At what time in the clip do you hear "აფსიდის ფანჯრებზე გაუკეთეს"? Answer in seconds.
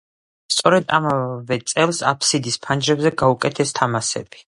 2.13-3.75